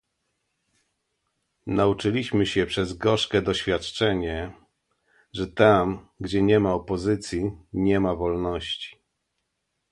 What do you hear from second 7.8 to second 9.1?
ma wolności